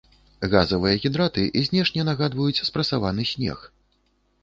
[0.53, 3.73] Газавыя гідраты знешне нагадваюць спрасаваны снег.